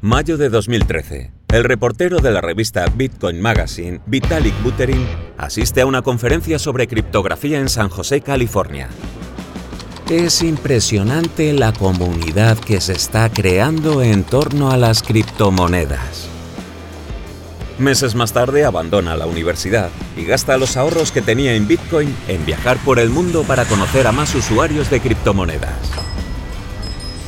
[0.00, 1.32] Mayo de 2013.
[1.48, 5.04] El reportero de la revista Bitcoin Magazine, Vitalik Buterin,
[5.36, 8.88] asiste a una conferencia sobre criptografía en San José, California.
[10.08, 16.28] Es impresionante la comunidad que se está creando en torno a las criptomonedas.
[17.80, 22.46] Meses más tarde abandona la universidad y gasta los ahorros que tenía en Bitcoin en
[22.46, 25.90] viajar por el mundo para conocer a más usuarios de criptomonedas.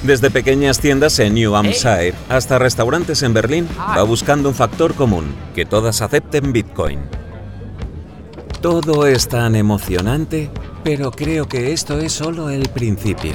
[0.02, 5.34] Desde pequeñas tiendas en New Hampshire hasta restaurantes en Berlín, va buscando un factor común,
[5.54, 7.00] que todas acepten Bitcoin.
[8.62, 10.50] Todo es tan emocionante,
[10.82, 13.34] pero creo que esto es solo el principio.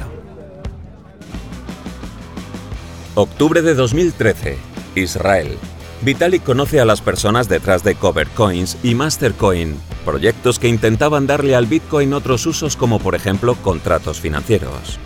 [3.14, 4.58] Octubre de 2013,
[4.96, 5.56] Israel.
[6.02, 11.54] Vitalik conoce a las personas detrás de Cover Coins y Mastercoin, proyectos que intentaban darle
[11.54, 14.98] al Bitcoin otros usos como por ejemplo contratos financieros.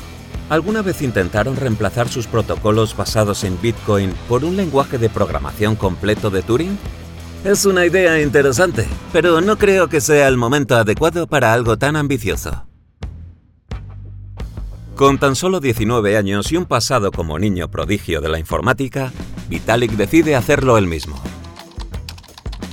[0.51, 6.29] ¿Alguna vez intentaron reemplazar sus protocolos basados en Bitcoin por un lenguaje de programación completo
[6.29, 6.77] de Turing?
[7.45, 11.95] Es una idea interesante, pero no creo que sea el momento adecuado para algo tan
[11.95, 12.67] ambicioso.
[14.97, 19.13] Con tan solo 19 años y un pasado como niño prodigio de la informática,
[19.49, 21.23] Vitalik decide hacerlo él mismo.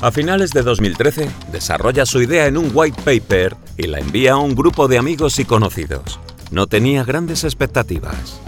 [0.01, 4.37] A finales de 2013, desarrolla su idea en un white paper y la envía a
[4.37, 6.19] un grupo de amigos y conocidos.
[6.49, 8.39] No tenía grandes expectativas.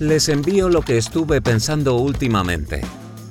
[0.00, 2.82] Les envío lo que estuve pensando últimamente.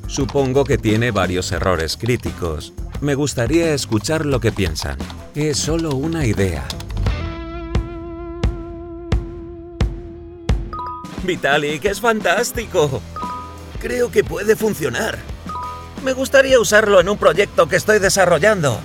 [0.07, 2.73] Supongo que tiene varios errores críticos.
[3.01, 4.97] Me gustaría escuchar lo que piensan.
[5.35, 6.63] Es solo una idea.
[11.23, 13.01] Vitalik, es fantástico.
[13.81, 15.19] Creo que puede funcionar.
[16.03, 18.79] Me gustaría usarlo en un proyecto que estoy desarrollando.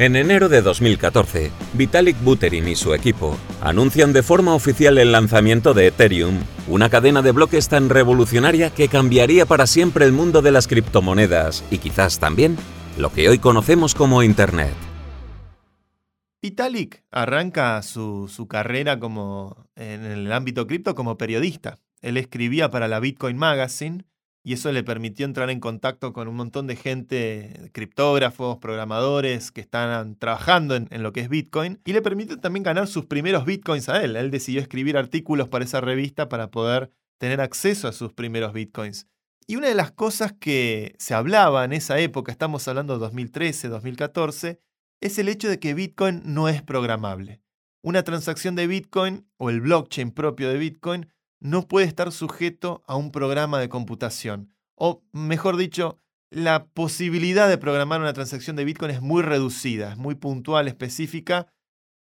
[0.00, 5.74] En enero de 2014, Vitalik Buterin y su equipo anuncian de forma oficial el lanzamiento
[5.74, 10.52] de Ethereum, una cadena de bloques tan revolucionaria que cambiaría para siempre el mundo de
[10.52, 12.56] las criptomonedas y quizás también
[12.96, 14.72] lo que hoy conocemos como Internet.
[16.40, 21.78] Vitalik arranca su, carrera como, en el ámbito cripto como periodista.
[22.00, 24.06] Él escribía para la Bitcoin Magazine
[24.42, 29.60] y eso le permitió entrar en contacto con un montón de gente, criptógrafos, programadores que
[29.60, 33.88] están trabajando en, lo que es Bitcoin y le permitió también ganar sus primeros Bitcoins
[33.90, 34.16] a él.
[34.16, 39.06] Él decidió escribir artículos para esa revista para poder tener acceso a sus primeros Bitcoins.
[39.46, 43.68] Y una de las cosas que se hablaba en esa época, estamos hablando de 2013,
[43.68, 44.60] 2014,
[45.02, 47.42] es el hecho de que Bitcoin no es programable.
[47.82, 51.08] Una transacción de Bitcoin o el blockchain propio de Bitcoin
[51.40, 54.54] no puede estar sujeto a un programa de computación.
[54.76, 55.98] O, mejor dicho,
[56.30, 61.52] la posibilidad de programar una transacción de Bitcoin es muy reducida, es muy puntual, específica,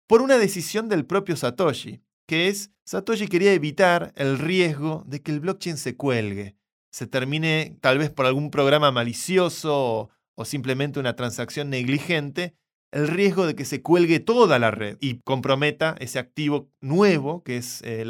[0.07, 5.31] por una decisión del propio Satoshi, que es, Satoshi quería evitar el riesgo de que
[5.31, 6.55] el blockchain se cuelgue,
[6.91, 12.55] se termine tal vez por algún programa malicioso o, o simplemente una transacción negligente,
[12.91, 17.57] el riesgo de que se cuelgue toda la red y comprometa ese activo nuevo, que
[17.57, 18.05] es eh,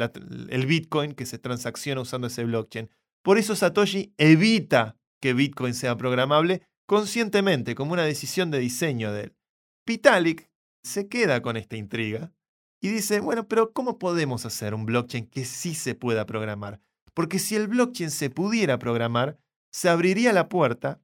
[0.48, 2.90] el Bitcoin, que se transacciona usando ese blockchain.
[3.22, 9.24] Por eso Satoshi evita que Bitcoin sea programable conscientemente, como una decisión de diseño de
[9.24, 9.36] él.
[9.86, 10.50] Vitalik
[10.82, 12.32] se queda con esta intriga
[12.80, 16.80] y dice, bueno, pero ¿cómo podemos hacer un blockchain que sí se pueda programar?
[17.12, 19.38] Porque si el blockchain se pudiera programar,
[19.70, 21.02] se abriría la puerta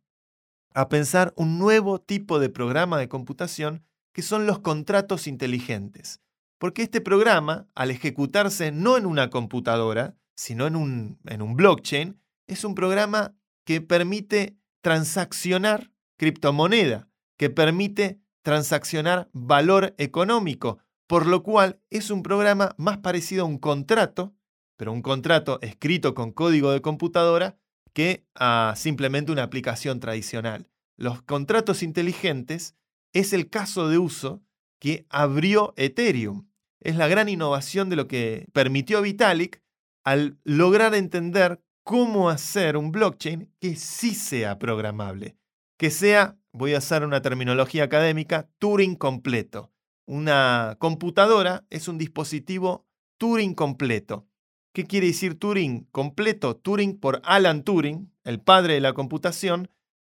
[0.76, 3.82] a pensar un nuevo tipo de programa de computación
[4.12, 6.20] que son los contratos inteligentes.
[6.58, 12.20] Porque este programa, al ejecutarse no en una computadora, sino en un, en un blockchain,
[12.46, 17.08] es un programa que permite transaccionar criptomoneda,
[17.38, 23.58] que permite transaccionar valor económico, por lo cual es un programa más parecido a un
[23.58, 24.34] contrato,
[24.76, 27.56] pero un contrato escrito con código de computadora,
[27.96, 30.68] que a simplemente una aplicación tradicional.
[30.98, 32.76] Los contratos inteligentes
[33.14, 34.42] es el caso de uso
[34.78, 36.46] que abrió Ethereum.
[36.78, 39.62] Es la gran innovación de lo que permitió Vitalik
[40.04, 45.38] al lograr entender cómo hacer un blockchain que sí sea programable,
[45.78, 49.72] que sea, voy a usar una terminología académica, Turing completo.
[50.04, 52.86] Una computadora es un dispositivo
[53.16, 54.28] Turing completo.
[54.76, 56.54] ¿Qué quiere decir Turing completo?
[56.54, 59.70] Turing por Alan Turing, el padre de la computación,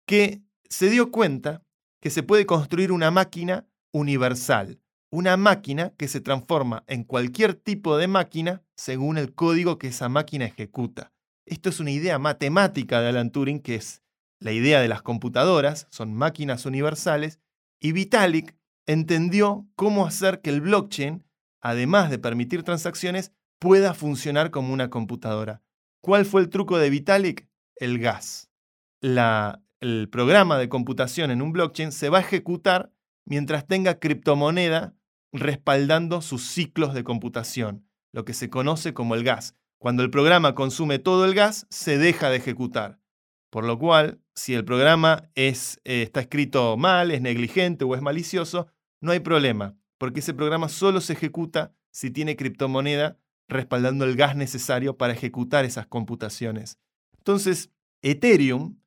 [0.05, 1.63] que se dio cuenta
[2.01, 7.95] que se puede construir una máquina universal, una máquina que se transforma en cualquier tipo
[7.95, 11.13] de máquina según el código que esa máquina ejecuta.
[11.45, 14.01] Esto es una idea matemática de Alan Turing, que es
[14.41, 17.39] la idea de las computadoras, son máquinas universales,
[17.79, 18.57] y Vitalik
[18.87, 21.23] entendió cómo hacer que el blockchain,
[21.61, 25.61] además de permitir transacciones, pueda funcionar como una computadora.
[26.01, 27.49] ¿Cuál fue el truco de Vitalik?
[27.79, 28.49] el gas.
[29.01, 32.91] el programa de computación en un blockchain se va a ejecutar
[33.25, 34.95] mientras tenga criptomoneda
[35.31, 39.55] respaldando sus ciclos de computación, lo que se conoce como el gas.
[39.77, 42.99] Cuando el programa consume todo el gas, se deja de ejecutar.
[43.49, 45.53] Por lo cual, si el programa eh,
[45.85, 48.67] está escrito mal, es negligente o es malicioso,
[49.01, 53.17] no hay problema, porque ese programa solo se ejecuta si tiene criptomoneda
[53.49, 56.79] respaldando el gas necesario para ejecutar esas computaciones.
[57.17, 58.77] Entonces, Ethereum,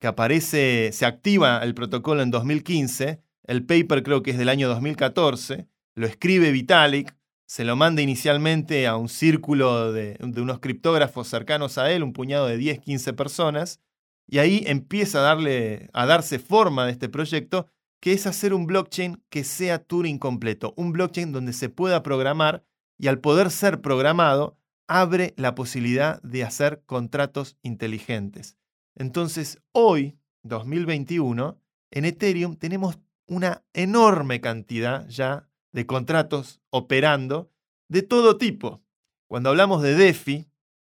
[0.00, 4.68] que aparece, se activa el protocolo en 2015, el paper creo que es del año
[4.68, 11.78] 2014, lo escribe Vitalik, se lo manda inicialmente a un círculo de, unos criptógrafos cercanos
[11.78, 13.80] a él, un puñado de 10, 15 personas,
[14.28, 17.66] y ahí empieza a, darle, a darse forma de este proyecto,
[18.00, 22.64] que es hacer un blockchain que sea Turing completo, un blockchain donde se pueda programar
[23.00, 28.58] y al poder ser programado, abre la posibilidad de hacer contratos inteligentes.
[28.94, 31.58] Entonces, hoy, 2021,
[31.92, 37.50] en Ethereum tenemos una enorme cantidad ya de contratos operando
[37.88, 38.82] de todo tipo.
[39.28, 40.50] Cuando hablamos de DeFi,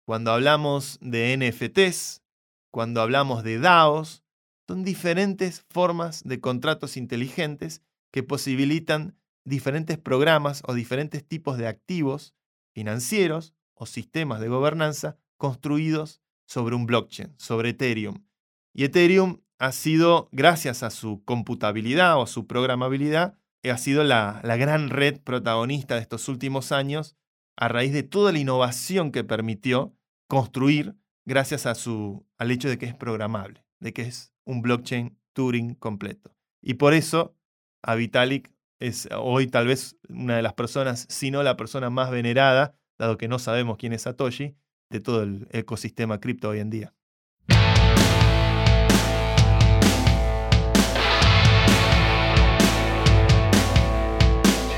[0.05, 2.23] cuando hablamos de NFTs,
[2.71, 4.25] cuando hablamos de DAOs,
[4.69, 12.35] son diferentes formas de contratos inteligentes que posibilitan diferentes programas o diferentes tipos de activos
[12.75, 18.25] financieros o sistemas de gobernanza construidos sobre un blockchain, sobre Ethereum.
[18.73, 23.39] Y Ethereum ha sido, gracias a su computabilidad o su programabilidad,
[23.71, 27.17] ha sido la, gran red protagonista de estos últimos años
[27.57, 29.97] a raíz de toda la innovación que permitió
[30.29, 35.19] construir gracias a su, al hecho de que es programable, de que es un blockchain
[35.33, 36.35] Turing completo.
[36.61, 37.37] Y por eso
[37.83, 42.11] a Vitalik es hoy tal vez una de las personas, si no la persona más
[42.11, 44.57] venerada, dado que no sabemos quién es Satoshi,
[44.91, 46.95] de todo el ecosistema cripto hoy en día.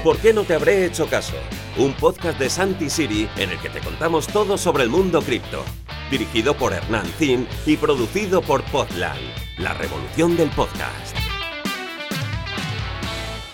[0.07, 1.35] ¿Por qué no te habré hecho caso?
[1.77, 5.65] Un podcast de Santi Siri en el que te contamos todo sobre el mundo cripto.
[6.13, 9.19] Dirigido por Hernán Zin y producido por Podland,
[9.59, 11.26] la revolución del podcast.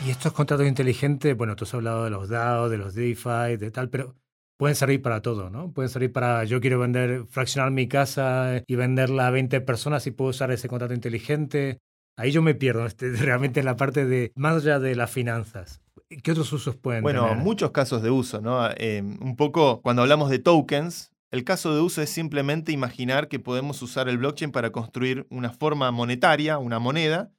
[0.05, 3.71] Y estos contratos inteligentes, bueno, tú has hablado de los DAO, de los DeFi, de
[3.71, 4.17] tal, pero
[4.57, 5.73] pueden servir para todo, ¿no?
[5.73, 10.11] Pueden servir para, yo quiero vender, fraccionar mi casa y venderla a 20 personas y
[10.11, 11.79] puedo usar ese contrato inteligente.
[12.17, 15.81] Ahí yo me pierdo este, realmente en la parte de, más allá de las finanzas.
[16.23, 17.37] ¿Qué otros usos pueden bueno, tener?
[17.37, 18.69] Bueno, muchos casos de uso, ¿no?
[18.77, 23.39] Em, un poco cuando hablamos de tokens, el caso de uso es simplemente imaginar que
[23.39, 27.33] podemos usar el blockchain para construir una forma monetaria, una moneda,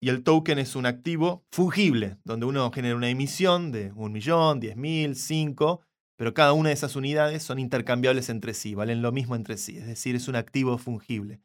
[0.00, 4.60] y el token es un activo fungible, donde uno genera una emisión de un millón,
[4.60, 5.80] diez mil, cinco,
[6.16, 9.78] pero cada una de esas unidades son intercambiables entre sí, valen lo mismo entre sí,
[9.78, 11.40] es decir, es un activo fungible.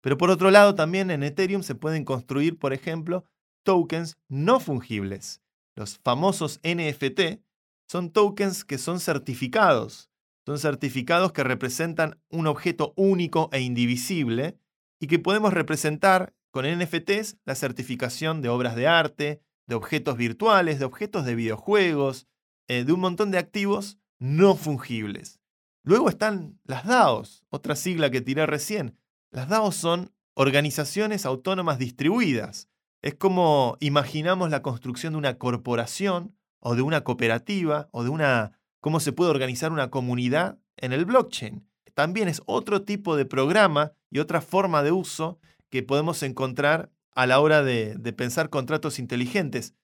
[0.00, 3.24] Pero por otro lado, también en Ethereum se pueden construir, por ejemplo,
[3.64, 5.42] tokens no fungibles
[5.78, 7.40] los famosos NFT,
[7.88, 10.10] son tokens que son certificados.
[10.44, 14.58] Son certificados que representan un objeto único e indivisible
[15.00, 20.78] y que podemos representar con NFTs la certificación de obras de arte, de objetos virtuales,
[20.78, 22.26] de objetos de videojuegos,
[22.68, 25.40] eh, de un montón de activos no fungibles.
[25.84, 28.98] Luego están las DAOs, otra sigla que tiré recién.
[29.30, 32.68] Las DAOs son organizaciones autónomas distribuidas.
[33.02, 38.60] Es como imaginamos la construcción de una corporación o de una cooperativa o de una,
[38.80, 41.66] cómo se puede organizar una comunidad en el blockchain.
[41.94, 45.40] También es otro tipo de programa y otra forma de uso
[45.70, 49.74] que podemos encontrar a la hora de, de pensar contratos inteligentes.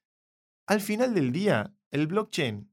[0.66, 2.70] Al final del día, el blockchain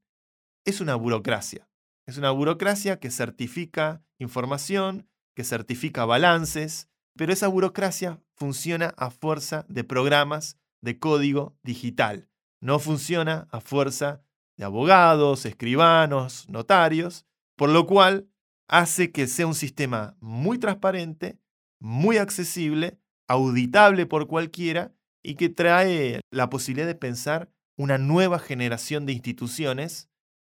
[0.65, 1.69] es una burocracia.
[2.05, 9.65] Es una burocracia que certifica información, que certifica balances, pero esa burocracia funciona a fuerza
[9.69, 12.29] de programas de código digital.
[12.59, 14.23] No funciona a fuerza
[14.57, 17.25] de abogados, escribanos, notarios,
[17.55, 18.27] por lo cual
[18.67, 21.39] hace que sea un sistema muy transparente,
[21.79, 22.99] muy accesible,
[23.31, 24.91] auditable por cualquiera
[25.23, 30.09] y que trae la posibilidad de pensar una nueva generación de instituciones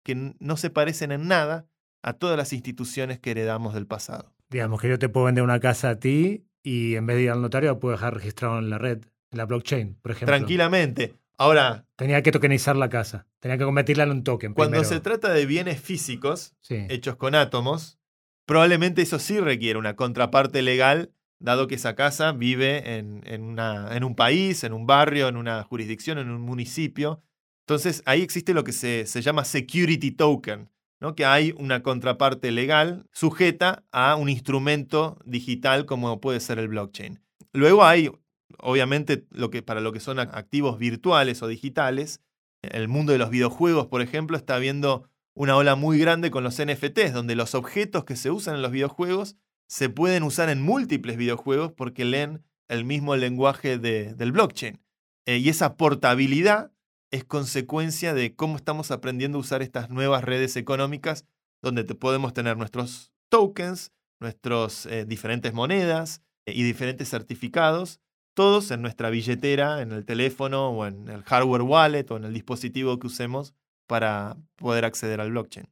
[0.04, 1.66] que no se parecen en nada
[2.02, 4.32] a todas las instituciones que heredamos del pasado.
[4.50, 7.30] Digamos que yo te puedo vender una casa a ti y en vez de ir
[7.30, 10.34] al notario puedo dejar registrado en la red, en la blockchain, por ejemplo.
[10.34, 11.14] Tranquilamente.
[11.36, 11.86] Ahora.
[11.96, 13.26] Tenía que tokenizar la casa.
[13.40, 14.54] Tenía que convertirla en un token.
[14.54, 17.98] Cuando se trata de bienes físicos hechos con átomos,
[18.46, 21.12] probablemente eso sí requiere una contraparte legal,
[21.42, 25.36] dado que esa casa vive en, en, una, en un país, en un barrio, en
[25.36, 27.20] una jurisdicción, en un municipio.
[27.66, 30.70] Entonces ahí existe lo que se, se llama security token,
[31.00, 31.14] ¿no?
[31.14, 37.20] que hay una contraparte legal sujeta a un instrumento digital como puede ser el blockchain.
[37.52, 38.10] Luego hay,
[38.58, 42.20] obviamente, lo que, para lo que son activos virtuales o digitales,
[42.62, 46.62] el mundo de los videojuegos, por ejemplo, está viendo una ola muy grande con los
[46.62, 49.36] NFTs, donde los objetos que se usan en los videojuegos
[49.72, 54.78] se pueden usar en múltiples videojuegos porque leen el mismo lenguaje del blockchain.
[55.24, 56.72] Eh, y esa portabilidad
[57.10, 61.24] es consecuencia de cómo estamos aprendiendo a usar estas nuevas redes económicas
[61.62, 67.98] donde podemos tener nuestros tokens, nuestras eh, diferentes monedas eh, y diferentes certificados,
[68.34, 72.34] todos en nuestra billetera, en el teléfono o en el hardware wallet o en el
[72.34, 73.54] dispositivo que usemos
[73.86, 75.66] para poder acceder al blockchain.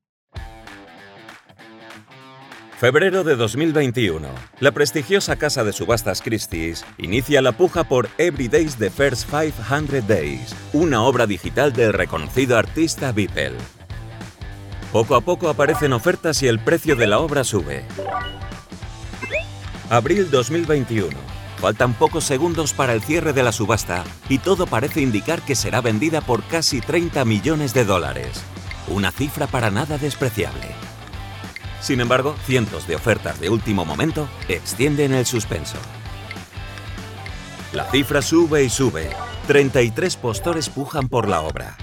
[2.81, 4.27] Febrero de 2021.
[4.59, 10.09] La prestigiosa casa de subastas Christie's inicia la puja por Every Day's The First 500
[10.09, 13.53] Days, una obra digital del reconocido artista Beeple.
[14.93, 17.85] Poco a poco aparecen ofertas y el precio de la obra sube.
[19.91, 21.15] Abril 2021.
[21.59, 25.83] Faltan pocos segundos para el cierre de la subasta y todo parece indicar que será
[25.83, 28.43] vendida por casi 30 millones de dólares.
[28.89, 30.90] Una cifra para nada despreciable.
[31.81, 35.79] Sin embargo, cientos de ofertas de último momento extienden el suspenso.
[37.73, 39.09] La cifra sube y sube.
[39.47, 41.77] 33 postores pujan por la obra.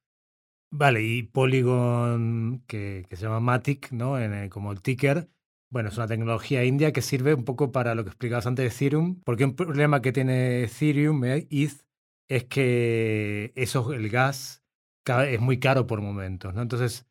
[0.70, 4.18] Vale, y Polygon, que, se llama Matic, ¿no?
[4.18, 5.28] En, como el ticker,
[5.70, 8.74] bueno, es una tecnología india que sirve un poco para lo que explicabas antes de
[8.74, 11.84] Ethereum, porque un problema que tiene Ethereum, ETH,
[12.28, 14.64] es que eso, el gas
[15.06, 16.62] es muy caro por momentos, ¿no?
[16.62, 17.06] Entonces,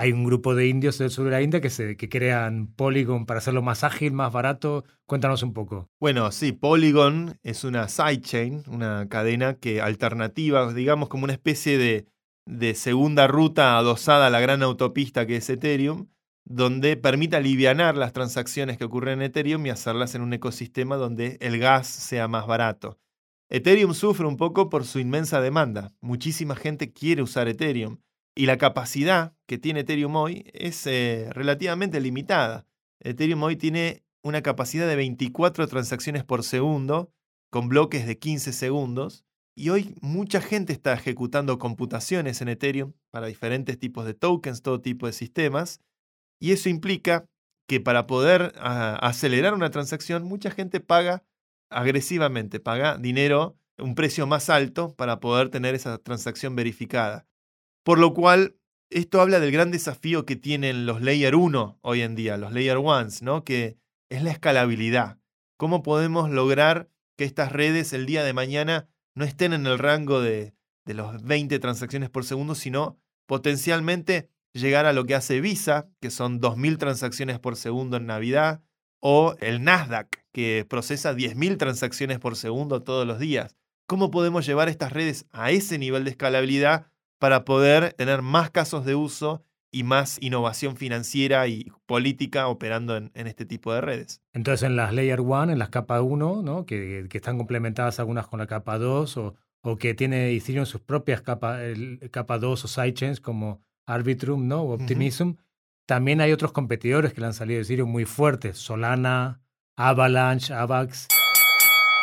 [0.00, 3.60] hay un grupo de indios del sur de la India que, crean Polygon para hacerlo
[3.60, 4.82] más ágil, más barato.
[5.04, 5.90] Cuéntanos un poco.
[6.00, 12.06] Bueno, sí, Polygon es una sidechain, una cadena que alternativa, digamos como una especie de,
[12.46, 16.06] de segunda ruta adosada a la gran autopista que es Ethereum,
[16.46, 21.36] donde permite aliviar las transacciones que ocurren en Ethereum y hacerlas en un ecosistema donde
[21.42, 22.98] el gas sea más barato.
[23.50, 25.92] Ethereum sufre un poco por su inmensa demanda.
[26.00, 27.98] Muchísima gente quiere usar Ethereum
[28.34, 32.66] y la capacidad que tiene Ethereum hoy es eh, relativamente limitada.
[33.00, 37.12] Ethereum hoy tiene una capacidad de 24 transacciones por segundo,
[37.50, 39.24] con bloques de 15 segundos,
[39.56, 44.80] y hoy mucha gente está ejecutando computaciones en Ethereum para diferentes tipos de tokens, todo
[44.80, 45.80] tipo de sistemas,
[46.38, 47.26] y eso implica
[47.68, 51.24] que para poder ah, acelerar una transacción, mucha gente paga
[51.70, 57.26] agresivamente, paga dinero, un precio más alto para poder tener esa transacción verificada.
[57.82, 58.56] Por lo cual,
[58.90, 62.78] esto habla del gran desafío que tienen los Layer 1 hoy en día, los Layer
[62.78, 63.44] 1, ¿no?
[63.44, 63.78] que
[64.10, 65.18] es la escalabilidad.
[65.56, 70.20] ¿Cómo podemos lograr que estas redes el día de mañana no estén en el rango
[70.20, 75.88] de, de los 20 transacciones por segundo, sino potencialmente llegar a lo que hace Visa,
[76.00, 78.62] que son 2.000 transacciones por segundo en Navidad,
[79.00, 83.56] o el Nasdaq, que procesa 10.000 transacciones por segundo todos los días.
[83.86, 88.84] cómo podemos llevar estas redes a ese nivel de escalabilidad para poder tener más casos
[88.84, 94.20] de uso y más innovación financiera y política operando en, este tipo de redes.
[94.32, 96.66] Entonces, en las Layer 1, en las capa 1, ¿no?
[96.66, 101.20] que, están complementadas algunas con la capa 2 o, o que tiene Ethereum sus propias
[101.20, 101.58] capa,
[102.10, 104.62] capa 2 o sidechains como Arbitrum ¿no?
[104.62, 105.32] o Optimism,
[105.86, 109.40] también hay otros competidores que le han salido de Ethereum muy fuertes, Solana,
[109.76, 111.19] Avalanche, Avax.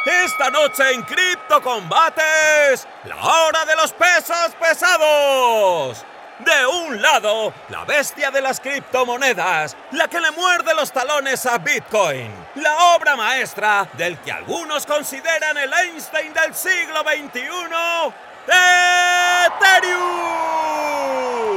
[0.06, 6.06] Esta noche en Cripto Combates, la hora de los pesos pesados.
[6.40, 11.58] De un lado, la bestia de las criptomonedas, la que le muerde los talones a
[11.58, 17.50] Bitcoin, la obra maestra del que algunos consideran el Einstein del siglo XXI,
[19.48, 21.57] Ethereum.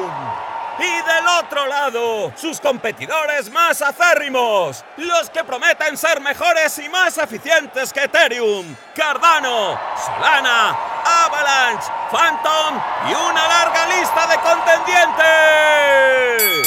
[0.81, 7.19] Y del otro lado, sus competidores más acérrimos, los que prometen ser mejores y más
[7.19, 8.65] eficientes que Ethereum,
[8.97, 16.67] Cardano, Solana, Avalanche, Phantom y una larga lista de contendientes.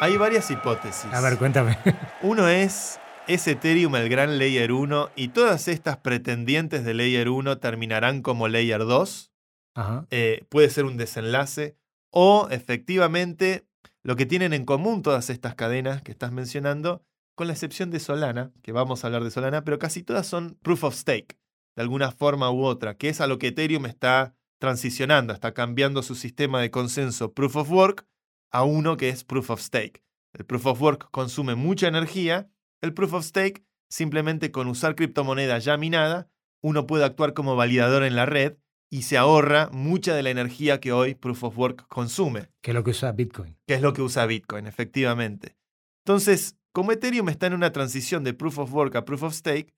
[0.00, 1.10] Hay varias hipótesis.
[1.10, 1.78] A ver, cuéntame.
[2.20, 7.60] Uno es, ¿es Ethereum el gran Layer 1 y todas estas pretendientes de Layer 1
[7.60, 9.32] terminarán como Layer 2?
[9.74, 10.04] Ajá.
[10.10, 11.78] Eh, puede ser un desenlace
[12.10, 13.66] o efectivamente
[14.02, 18.00] lo que tienen en común todas estas cadenas que estás mencionando, con la excepción de
[18.00, 21.38] Solana, que vamos a hablar de Solana, pero casi todas son proof of stake,
[21.76, 26.02] de alguna forma u otra, que es a lo que Ethereum está transicionando, está cambiando
[26.02, 28.06] su sistema de consenso proof of work
[28.50, 30.02] a uno que es proof of stake.
[30.32, 32.50] El proof of work consume mucha energía,
[32.80, 36.28] el proof of stake simplemente con usar criptomoneda ya minada,
[36.60, 38.56] uno puede actuar como validador en la red
[38.90, 42.48] y se ahorra mucha de la energía que hoy Proof of Work consume.
[42.62, 43.56] Que es lo que usa Bitcoin.
[43.66, 45.56] Que es lo que usa Bitcoin, efectivamente.
[46.04, 49.74] Entonces, como Ethereum está en una transición de Proof of Work a Proof of Stake,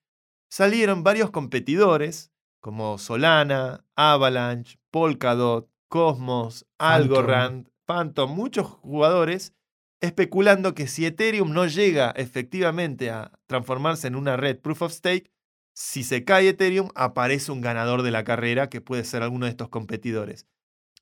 [0.50, 9.54] salieron varios competidores como Solana, Avalanche, Polkadot, Cosmos, Algorand, Phantom, muchos jugadores
[10.00, 15.30] especulando que si Ethereum no llega efectivamente a transformarse en una red Proof of Stake,
[15.80, 19.52] si se cae Ethereum, aparece un ganador de la carrera que puede ser alguno de
[19.52, 20.46] estos competidores.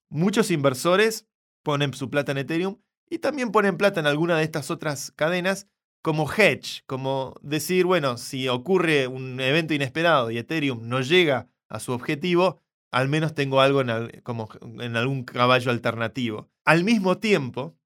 [0.09, 1.27] Muchos inversores
[1.64, 2.79] ponen su plata en Ethereum
[3.11, 5.67] y también ponen plata en alguna de estas otras cadenas
[6.01, 11.81] como hedge, como decir, bueno, si ocurre un evento inesperado y Ethereum no llega a
[11.81, 12.61] su objetivo,
[12.93, 14.49] al menos tengo algo en, como
[14.81, 16.51] en algún caballo alternativo.
[16.64, 17.77] Al mismo tiempo,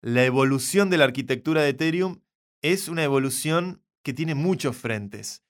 [0.00, 2.20] la evolución de la arquitectura de Ethereum
[2.62, 5.41] es una evolución que tiene muchos frentes.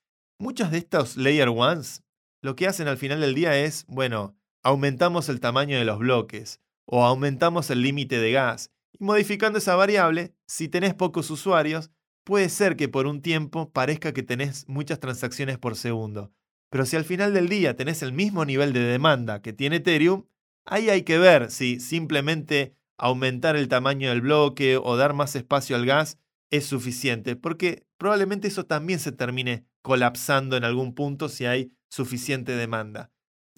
[0.43, 2.03] Muchos de estos layer ones
[2.41, 6.61] lo que hacen al final del día es, bueno, aumentamos el tamaño de los bloques
[6.85, 8.73] o aumentamos el límite de gas.
[8.91, 11.93] Y modificando esa variable, si tenés pocos usuarios,
[12.25, 16.33] puede ser que por un tiempo parezca que tenés muchas transacciones por segundo.
[16.71, 20.25] Pero si al final del día tenés el mismo nivel de demanda que tiene Ethereum,
[20.65, 25.77] ahí hay que ver si simplemente aumentar el tamaño del bloque o dar más espacio
[25.77, 26.19] al gas
[26.51, 32.53] es suficiente, porque probablemente eso también se termine colapsando en algún punto si hay suficiente
[32.53, 33.11] demanda.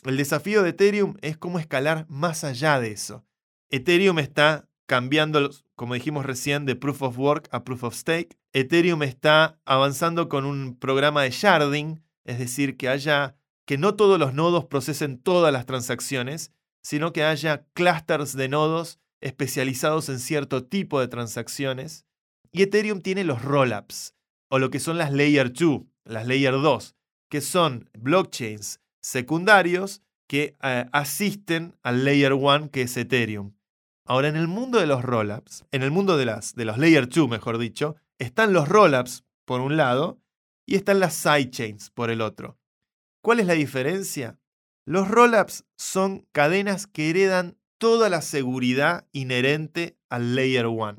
[0.05, 3.25] El desafío de Ethereum es cómo escalar más allá de eso.
[3.71, 8.37] Ethereum está cambiando, como dijimos recién, de Proof of Work a Proof of Stake.
[8.53, 14.19] Ethereum está avanzando con un programa de sharding, es decir, que haya que no todos
[14.19, 20.65] los nodos procesen todas las transacciones, sino que haya clusters de nodos especializados en cierto
[20.65, 22.05] tipo de transacciones.
[22.53, 24.15] Y Ethereum tiene los rollups,
[24.51, 26.95] o lo que son las Layer 2, las Layer 2,
[27.31, 33.55] que son blockchains secundarios que eh, asisten al Layer 1, que es Ethereum.
[34.07, 37.09] Ahora, en el mundo de los rollups, en el mundo de, las, de los Layer
[37.09, 40.19] 2, mejor dicho, están los rollups por un lado
[40.67, 42.59] y están las sidechains por el otro.
[43.23, 44.39] ¿Cuál es la diferencia?
[44.87, 50.97] Los rollups son cadenas que heredan toda la seguridad inherente al Layer 1.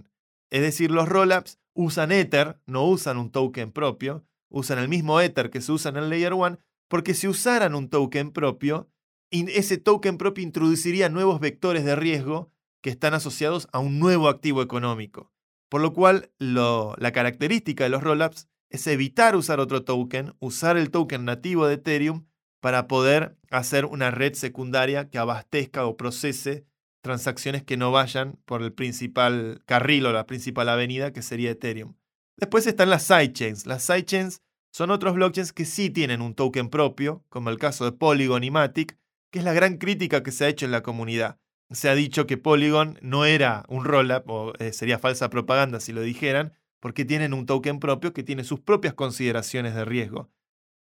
[0.51, 5.49] Es decir, los rollups usan Ether, no usan un token propio, usan el mismo Ether
[5.49, 8.89] que se usa en el Layer 1, porque si usaran un token propio,
[9.31, 14.61] ese token propio introduciría nuevos vectores de riesgo que están asociados a un nuevo activo
[14.61, 15.31] económico.
[15.69, 20.91] Por lo cual, la característica de los rollups es evitar usar otro token, usar el
[20.91, 22.25] token nativo de Ethereum
[22.59, 26.65] para poder hacer una red secundaria que abastezca o procese
[27.01, 31.95] transacciones que no vayan por el principal carril o la principal avenida que sería Ethereum.
[32.37, 33.65] Después están las sidechains.
[33.65, 37.93] Las sidechains son otros blockchains que sí tienen un token propio, como el caso de
[37.93, 38.97] Polygon y Matic,
[39.31, 41.39] que es la gran crítica que se ha hecho en la comunidad.
[41.71, 45.93] Se ha dicho que Polygon no era un rollup, o eh, sería falsa propaganda si
[45.93, 50.29] lo dijeran, porque tienen un token propio que tiene sus propias consideraciones de riesgo.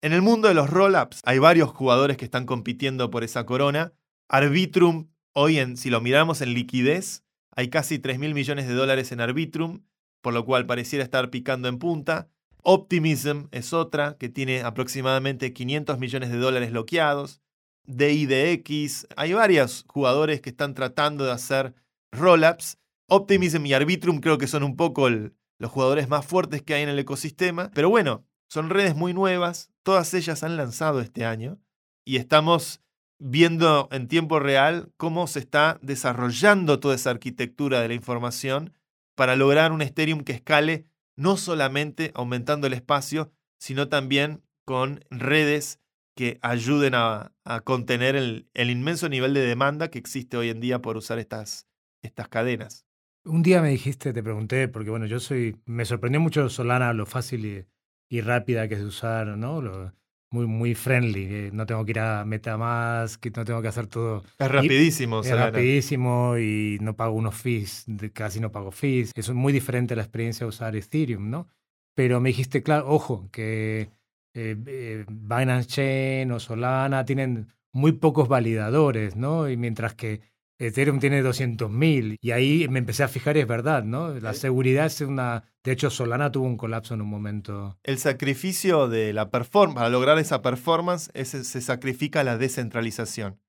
[0.02, 3.94] En el mundo de los roll-ups hay varios jugadores que están compitiendo por esa corona.
[4.30, 7.24] Arbitrum, hoy en, si lo miramos en liquidez,
[7.56, 9.84] hay casi 3 mil millones de dólares en Arbitrum,
[10.22, 12.30] por lo cual pareciera estar picando en punta.
[12.64, 17.42] Optimism es otra que tiene aproximadamente 500 millones de dólares bloqueados.
[17.86, 21.74] DIDX, hay varios jugadores que están tratando de hacer
[22.12, 22.78] roll-ups.
[23.08, 26.90] Optimism y Arbitrum creo que son un poco los jugadores más fuertes que hay en
[26.90, 27.72] el ecosistema.
[27.74, 31.60] Pero bueno, son redes muy nuevas, todas ellas han lanzado este año
[32.06, 32.82] y estamos
[33.18, 38.74] viendo en tiempo real cómo se está desarrollando toda esa arquitectura de la información
[39.16, 45.80] para lograr un Ethereum que escale no solamente aumentando el espacio, sino también con redes
[46.16, 50.98] que ayuden a, contener el, inmenso nivel de demanda que existe hoy en día por
[50.98, 51.68] usar estas,
[52.02, 52.86] estas cadenas.
[53.24, 57.06] Un día me dijiste, te pregunté, porque bueno, yo soy, me sorprendió mucho Solana, lo
[57.06, 57.68] fácil
[58.10, 59.94] y, rápida que es de usar, ¿no?
[60.32, 61.50] Muy, muy friendly.
[61.52, 64.24] no tengo que ir a MetaMask, no tengo que hacer todo.
[64.40, 69.12] Es rapidísimo, Es rapidísimo y no pago unos fees, casi no pago fees.
[69.16, 71.48] Es muy diferente la experiencia de usar Ethereum, ¿no?
[71.94, 73.90] Pero me dijiste, claro, ojo, que
[74.34, 79.50] eh, eh, Binance Chain o Solana tienen muy pocos validadores, ¿no?
[79.50, 80.22] Y mientras que
[80.62, 84.14] Ethereum tiene 200.000 y ahí me empecé a fijar y es verdad, ¿no?
[84.20, 85.44] La seguridad es una...
[85.64, 87.80] De hecho, Solana tuvo un colapso en un momento.
[87.84, 93.40] El sacrificio de la performance, para lograr esa performance, se sacrifica la descentralización.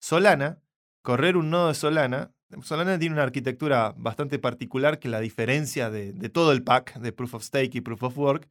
[0.00, 0.62] Solana,
[1.02, 6.12] correr un nodo de Solana, Solana tiene una arquitectura bastante particular que la diferencia de,
[6.12, 8.48] de todo el pack de Proof of Stake y Proof of Work,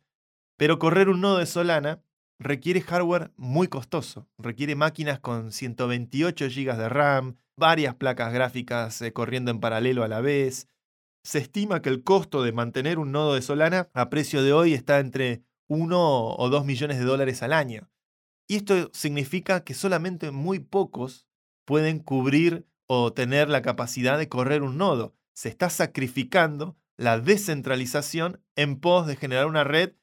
[0.57, 2.01] pero correr un nodo de Solana
[2.43, 9.13] requiere hardware muy costoso, requiere máquinas con 128 GB de RAM, varias placas gráficas eh,
[9.13, 10.67] corriendo en paralelo a la vez.
[11.23, 14.73] Se estima que el costo de mantener un nodo de Solana a precio de hoy
[14.73, 17.89] está entre 1 o 2 millones de dólares al año.
[18.47, 21.27] Y esto significa que solamente muy pocos
[21.65, 25.15] pueden cubrir o tener la capacidad de correr un nodo.
[25.33, 29.93] Se está sacrificando la descentralización en pos de generar una red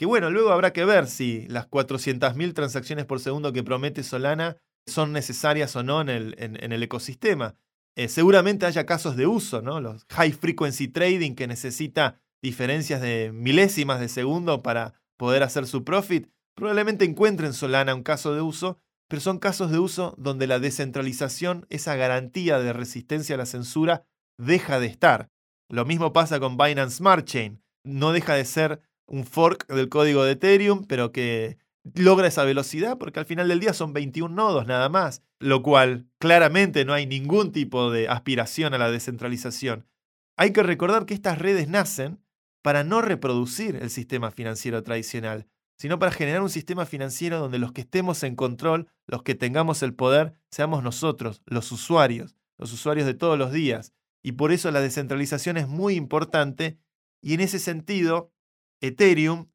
[0.00, 4.56] que bueno, luego habrá que ver si las 400.000 transacciones por segundo que promete Solana
[4.86, 7.54] son necesarias o no en el, en, el ecosistema.
[7.96, 9.78] Eh, seguramente haya casos de uso, ¿no?
[9.82, 15.84] Los high frequency trading que necesita diferencias de milésimas de segundo para poder hacer su
[15.84, 20.60] profit, probablemente encuentren Solana un caso de uso, pero son casos de uso donde la
[20.60, 24.06] descentralización, esa garantía de resistencia a la censura,
[24.38, 25.28] deja de estar.
[25.68, 27.62] Lo mismo pasa con Binance Smart Chain.
[27.84, 28.80] No deja de ser
[29.10, 31.58] un fork del código de Ethereum, pero que
[31.94, 36.06] logra esa velocidad porque al final del día son 21 nodos nada más, lo cual
[36.18, 39.86] claramente no hay ningún tipo de aspiración a la descentralización.
[40.36, 42.22] Hay que recordar que estas redes nacen
[42.62, 47.72] para no reproducir el sistema financiero tradicional, sino para generar un sistema financiero donde los
[47.72, 53.06] que estemos en control, los que tengamos el poder, seamos nosotros, los usuarios, los usuarios
[53.06, 53.92] de todos los días.
[54.22, 56.78] Y por eso la descentralización es muy importante
[57.22, 58.32] y en ese sentido,
[58.80, 59.50] Ethereum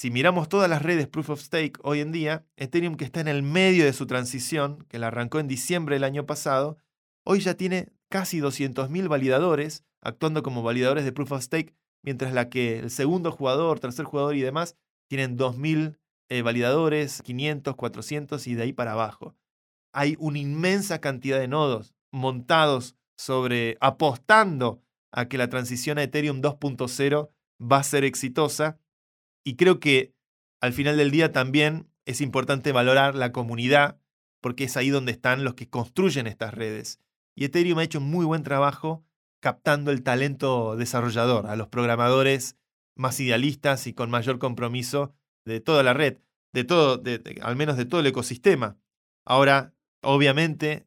[0.00, 3.28] si miramos todas las redes Proof of Stake hoy en día, Ethereum que está en
[3.28, 6.78] el medio de su transición, que la arrancó en diciembre del año pasado,
[7.22, 12.48] hoy ya tiene casi 200.000 validadores actuando como validadores de Proof of Stake, mientras la
[12.48, 14.76] que el segundo jugador, tercer jugador y demás
[15.08, 15.98] tienen 2.000
[16.30, 19.34] eh, validadores, 500, 400 y de ahí para abajo.
[19.92, 26.40] Hay una inmensa cantidad de nodos montados sobre, apostando a que la transición a Ethereum
[26.40, 27.28] 2.0
[27.60, 28.78] va a ser exitosa
[29.44, 30.14] y creo que
[30.60, 33.98] al final del día también es importante valorar la comunidad,
[34.40, 37.00] porque es ahí donde están los que construyen estas redes.
[37.34, 39.04] Y Ethereum ha hecho un muy buen trabajo
[39.40, 42.56] captando el talento desarrollador, a los programadores
[42.94, 45.14] más idealistas y con mayor compromiso
[45.46, 46.18] de toda la red,
[46.52, 47.02] de todo,
[47.40, 48.76] al menos de todo el ecosistema.
[49.24, 50.86] Ahora, obviamente,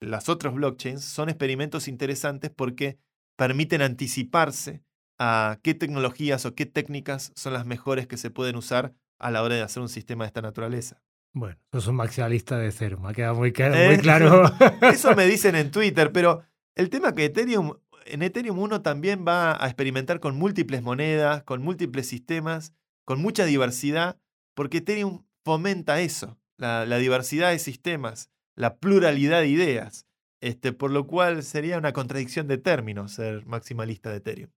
[0.00, 2.98] las otras blockchains son experimentos interesantes porque
[3.36, 4.84] permiten anticiparse
[5.18, 9.42] a qué tecnologías o qué técnicas son las mejores que se pueden usar a la
[9.42, 11.02] hora de hacer un sistema de esta naturaleza.
[11.32, 14.44] Bueno, sos un maximalista de cero, me ha quedado muy, muy claro.
[14.82, 16.44] Eso me dicen en Twitter, pero
[16.76, 17.74] el tema que Ethereum,
[18.06, 22.72] en Ethereum uno también va a experimentar con múltiples monedas, con múltiples sistemas,
[23.04, 24.18] con mucha diversidad,
[24.54, 30.06] porque Ethereum fomenta eso, la, diversidad de sistemas, la pluralidad de ideas,
[30.40, 34.50] este, por lo cual sería una contradicción de términos ser maximalista de Ethereum.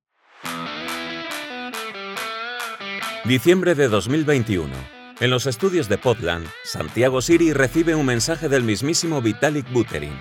[3.27, 4.73] Diciembre de 2021.
[5.19, 10.17] En los estudios de Podland, Santiago Siri recibe un mensaje del mismísimo Vitalik Buterin.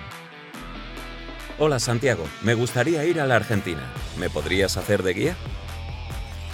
[1.57, 3.79] Hola Santiago, me gustaría ir a la Argentina.
[4.19, 5.35] ¿Me podrías hacer de guía?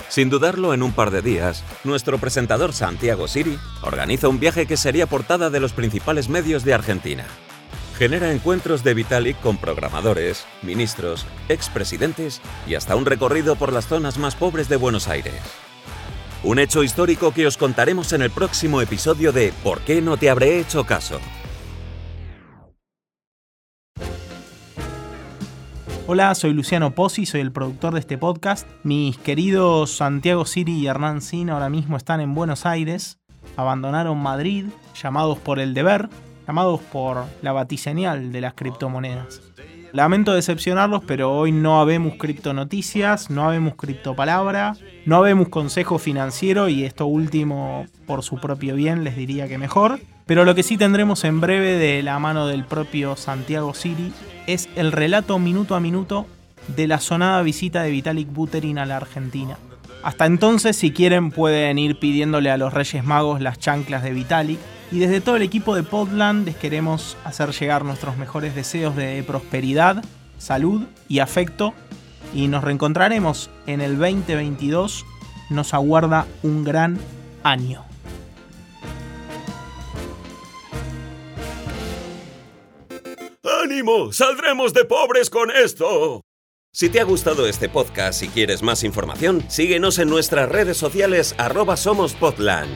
[0.09, 4.77] Sin dudarlo, en un par de días, nuestro presentador Santiago Siri organiza un viaje que
[4.77, 7.25] sería portada de los principales medios de Argentina.
[7.97, 14.19] Genera encuentros de Vitalik con programadores, ministros, expresidentes y hasta un recorrido por las zonas
[14.19, 15.41] más pobres de Buenos Aires.
[16.43, 20.29] Un hecho histórico que os contaremos en el próximo episodio de ¿Por qué no te
[20.29, 21.21] habré hecho caso?
[26.05, 28.67] Hola, soy Luciano Pozzi, soy el productor de este podcast.
[28.83, 33.19] Mis queridos Santiago Siri y Hernán Sin ahora mismo están en Buenos Aires.
[33.55, 34.65] Abandonaron Madrid,
[35.01, 36.09] llamados por el deber,
[36.45, 39.41] llamados por la batiseñal de las criptomonedas.
[39.93, 44.75] Lamento decepcionarlos, pero hoy no habemos criptonoticias, no habemos criptopalabra,
[45.05, 49.99] no habemos consejo financiero y esto último, por su propio bien, les diría que mejor.
[50.25, 54.11] Pero lo que sí tendremos en breve de la mano del propio Santiago Siri
[54.47, 56.25] es el relato minuto a minuto
[56.75, 59.59] de la sonada visita de Vitalik Buterin a la Argentina.
[60.01, 64.59] Hasta entonces, si quieren, pueden ir pidiéndole a los Reyes Magos las chanclas de Vitalik,
[64.93, 69.23] y desde todo el equipo de Podland les queremos hacer llegar nuestros mejores deseos de
[69.23, 70.05] prosperidad,
[70.37, 71.73] salud y afecto.
[72.31, 75.03] Y nos reencontraremos en el 2022.
[75.49, 76.99] Nos aguarda un gran
[77.41, 77.83] año.
[83.63, 84.13] ¡Ánimo!
[84.13, 86.21] ¡Saldremos de pobres con esto!
[86.75, 91.35] Si te ha gustado este podcast y quieres más información, síguenos en nuestras redes sociales
[91.37, 91.75] arroba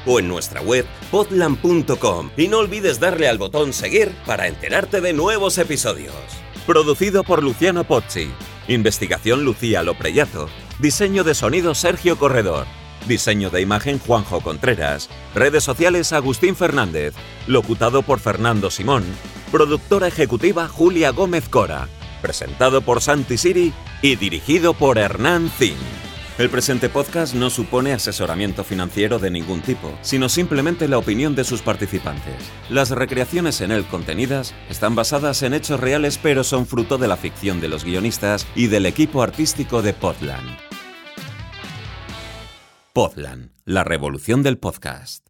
[0.06, 5.14] o en nuestra web podland.com y no olvides darle al botón seguir para enterarte de
[5.14, 6.14] nuevos episodios.
[6.68, 8.30] Producido por Luciano Pozzi.
[8.68, 10.48] Investigación Lucía Lopreyazo.
[10.78, 12.68] Diseño de sonido Sergio Corredor.
[13.08, 15.10] Diseño de imagen Juanjo Contreras.
[15.34, 17.16] Redes sociales Agustín Fernández.
[17.48, 19.04] Locutado por Fernando Simón.
[19.52, 21.88] Productora ejecutiva Julia Gómez Cora
[22.22, 25.78] presentado por Santi Siri y dirigido por Hernán Zin.
[26.38, 31.44] El presente podcast no supone asesoramiento financiero de ningún tipo, sino simplemente la opinión de
[31.44, 32.36] sus participantes.
[32.70, 37.18] Las recreaciones en él contenidas están basadas en hechos reales pero son fruto de la
[37.18, 40.58] ficción de los guionistas y del equipo artístico de Podland.
[42.94, 45.27] Podland, la revolución del podcast.